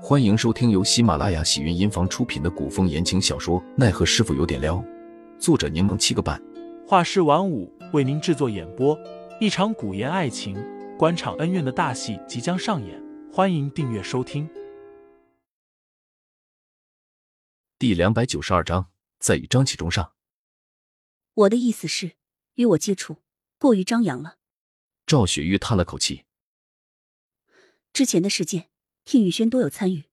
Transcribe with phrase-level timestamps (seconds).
[0.00, 4.76] 欢迎收听由喜马拉雅喜云音房出品的古风言情小说《奈何师傅有点撩》，
[5.40, 6.40] 作者柠檬七个半，
[6.86, 8.96] 画师晚舞为您制作演播。
[9.40, 10.56] 一场古言爱情、
[10.96, 14.48] 官场恩怨的大戏即将上演，欢迎订阅收听。
[17.76, 20.12] 第两百九十二章，在与张启忠上。
[21.34, 22.12] 我的意思是，
[22.54, 23.16] 与我接触
[23.58, 24.36] 过于张扬了。
[25.06, 26.24] 赵雪玉叹了口气，
[27.92, 28.68] 之前的事件。
[29.08, 30.04] 听雨轩多有参与，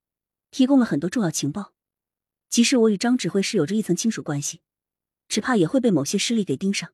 [0.51, 1.73] 提供了很多重要情报。
[2.47, 4.61] 即使我与张指挥是有着一层亲属关系，
[5.27, 6.93] 只怕也会被某些势力给盯上。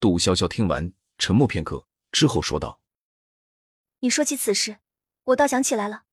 [0.00, 2.80] 杜潇潇听完，沉默片刻之后说道
[4.00, 4.78] ：“你说起此事，
[5.24, 6.04] 我倒想起来了。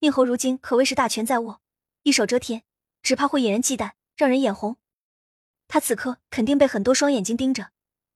[0.00, 1.62] 宁侯如今可谓是大权在握，
[2.02, 2.64] 一手遮天，
[3.02, 4.76] 只怕会引人忌惮，让人眼红。
[5.68, 7.70] 他此刻肯定被很多双眼睛盯着，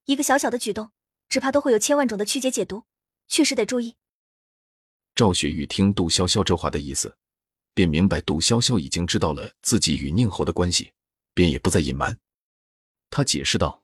[0.05, 0.91] 一个小小的举动，
[1.27, 2.83] 只怕都会有千万种的曲解解读，
[3.27, 3.95] 确实得注意。”
[5.19, 7.13] 赵雪玉听杜潇潇这话的意思，
[7.73, 10.93] 便明白杜潇潇已经知道了自己与宁侯的关系，
[11.33, 12.17] 便也不再隐瞒。
[13.09, 13.83] 他解释道：“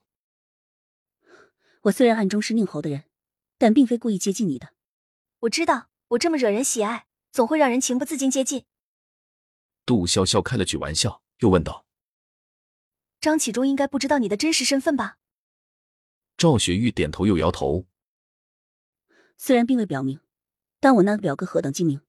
[1.83, 3.03] 我虽然暗中是宁侯的人，
[3.57, 4.69] 但并非故意接近你的。
[5.39, 8.63] 我知道，我这么惹人喜爱，总会让人情不自禁接近。”
[9.85, 11.85] 杜潇潇开了句玩笑，又问道
[13.19, 15.17] ：“张启忠应该不知道你的真实身份吧？”
[16.37, 17.85] 赵雪玉点头又摇头，
[19.35, 20.21] 虽然并未表明。
[20.85, 22.01] 但我那个表哥何等精明，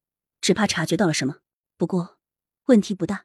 [0.42, 1.38] 只怕察觉到了什么。
[1.78, 2.18] 不过
[2.66, 3.24] 问题不大，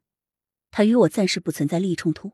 [0.69, 2.31] 他与我暂时不存在利益冲突。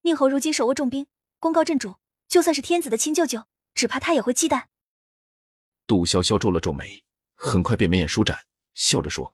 [0.00, 1.06] 宁侯如今手握重兵，
[1.38, 4.64] 功高震主，就算是天子的亲舅舅，只怕他也会忌惮。
[5.86, 7.04] 杜潇潇皱了皱眉，
[7.36, 9.32] 很快便眉眼舒展，笑着说：“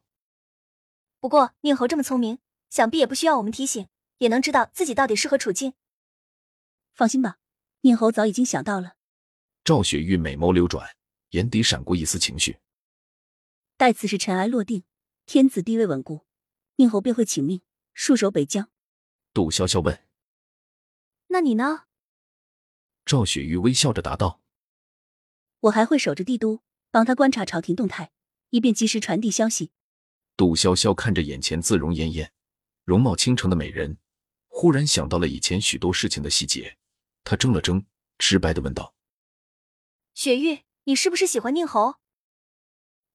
[1.19, 5.73] 不过宁侯这么聪明，想必也不需要我们提醒，也能知道自己到底是何处境。
[6.93, 7.39] 放心吧，
[7.81, 8.97] 宁侯早已经想到了。”
[9.65, 10.87] 赵雪玉美眸流转，
[11.31, 12.59] 眼底闪过一丝情绪。
[13.77, 14.85] 待此事尘埃落定，
[15.27, 16.25] 天子地位稳固，
[16.77, 17.61] 宁侯便会请命
[17.95, 18.71] 戍守北疆。
[19.35, 20.03] 杜潇潇问
[21.29, 21.85] ：“那你呢？”
[23.05, 24.41] 赵雪玉微笑着答道
[25.61, 28.13] ：“我还会守着帝都，帮他观察朝廷动态，
[28.49, 29.71] 以便及时传递消息。”
[30.39, 32.33] 杜潇潇看着眼前姿容艳艳、
[32.85, 33.99] 容貌倾城的美人，
[34.49, 36.79] 忽然想到了以前许多事情的细节，
[37.25, 37.85] 她怔了怔，
[38.17, 38.95] 直白的问道
[40.15, 41.97] ：“雪玉，你是不是喜欢宁侯？”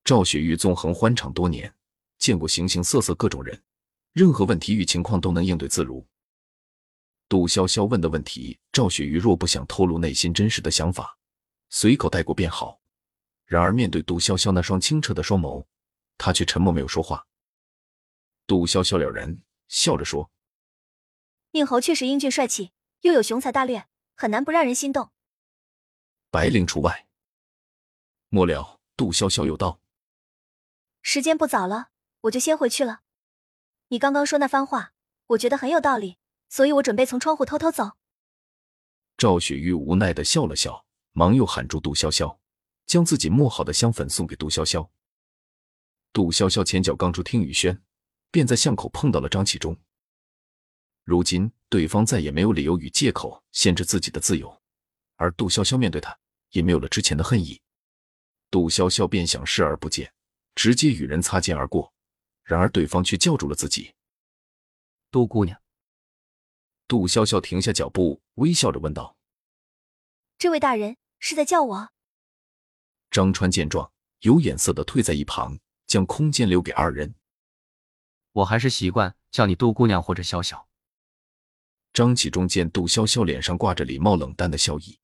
[0.03, 1.73] 赵雪玉纵横欢场多年，
[2.17, 3.62] 见过形形色色各种人，
[4.13, 6.06] 任何问题与情况都能应对自如。
[7.29, 11.17] 杜潇潇问的问题，赵雪玉若不想透露内心真实的想法，
[11.69, 12.81] 随口带过便好。
[13.45, 15.66] 然而面对杜潇潇那双清澈的双眸，
[16.18, 17.28] 他却沉默没有说话。
[18.47, 20.31] 杜潇潇了然，笑着说
[21.51, 25.12] ：“宁侯确实英俊帅气，又有雄才大略，很难不让人心动。
[26.29, 27.07] 白灵除外。”
[28.29, 29.81] 末了，杜潇潇又道。
[31.01, 31.89] 时间不早了，
[32.22, 33.01] 我就先回去了。
[33.88, 34.94] 你刚刚说那番话，
[35.28, 36.17] 我觉得很有道理，
[36.47, 37.91] 所以我准备从窗户偷偷走。
[39.17, 42.38] 赵雪玉无奈的笑了笑，忙又喊住杜潇潇，
[42.85, 44.88] 将自己磨好的香粉送给杜潇潇。
[46.13, 47.81] 杜潇潇前脚刚出听雨轩，
[48.31, 49.78] 便在巷口碰到了张启忠。
[51.03, 54.62] 如今对方再也没有理由与借口限制自己的自由，
[55.16, 56.18] 而杜潇潇面对他
[56.51, 57.62] 也没有了之前的恨意。
[58.50, 60.13] 杜潇潇便想视而不见。
[60.56, 61.94] 直接与人擦肩而过，
[62.44, 63.94] 然而对方却叫住了自己。
[65.09, 65.62] 杜姑娘，
[66.88, 69.16] 杜潇潇停下脚步，微笑着问道
[70.38, 71.89] ：“这位大人是在叫我？”
[73.12, 77.13] 张川见状，有眼色的退在一旁，将空间留给二人。
[78.31, 80.66] 我还是习惯叫你杜姑娘或者潇潇。
[81.91, 84.97] 张启忠见杜潇潇脸上挂着礼貌冷淡的笑意，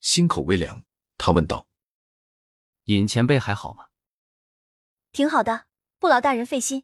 [0.00, 0.84] 心口微凉，
[1.16, 1.66] 他问道
[2.84, 3.86] ：“尹前辈还好吗？”
[5.14, 5.66] 挺好的，
[6.00, 6.82] 不劳大人费心。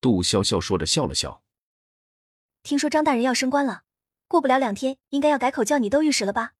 [0.00, 1.42] 杜潇潇说着笑了笑。
[2.62, 3.82] 听说张大人要升官了，
[4.28, 6.52] 过不了两天，应该要改口叫你窦御史了吧？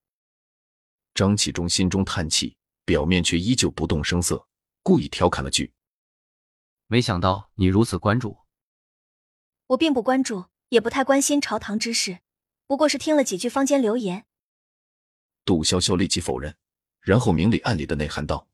[1.14, 4.44] 张启忠心中叹气，表面却依旧不动声色，
[4.82, 5.72] 故意调侃了句
[6.88, 8.36] ：“没想到你如此关注。”
[9.68, 12.18] 我并不关注，也不太关心朝堂之事，
[12.66, 14.26] 不过是听了几句坊间流言。
[15.44, 16.56] 杜潇潇立即否认，
[17.00, 18.48] 然后明里暗里的内涵道。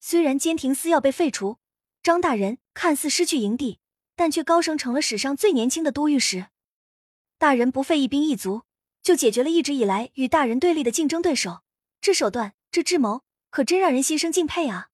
[0.00, 1.58] 虽然监庭司要被废除，
[2.02, 3.78] 张大人看似失去营地，
[4.16, 6.46] 但却高升成了史上最年轻的都御史。
[7.36, 8.62] 大人不费一兵一卒，
[9.02, 11.62] 就解决了一直以来与大人对立的竞争对手，
[12.00, 14.88] 这手段，这智谋，可真让人心生敬佩啊！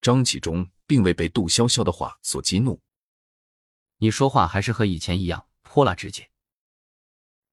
[0.00, 2.80] 张启忠并未被杜潇潇的话所激怒，
[3.98, 6.30] 你说话还是和以前一样泼辣直接。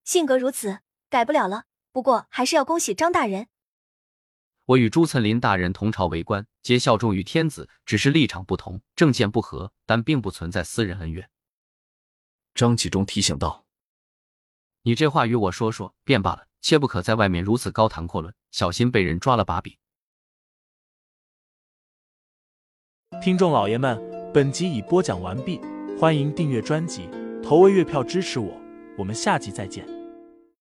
[0.03, 1.65] 性格如此，改不了了。
[1.91, 3.47] 不过还是要恭喜张大人。
[4.69, 11.27] 我与朱岑林大人同朝为官，皆效忠于天子，只是立场不同，政见不合，但并不存在私人恩怨。
[12.53, 13.65] 张启忠提醒道
[14.83, 19.75] ：“你这话与我说说便罢了，切不可在外面如此高谈阔论，小心被人抓了把柄。”
[23.23, 23.99] 听众老爷们，
[24.31, 25.59] 本集已播讲完毕，
[25.99, 27.09] 欢迎订阅专辑，
[27.41, 28.61] 投喂月票支持我，
[28.99, 29.98] 我们下集再见。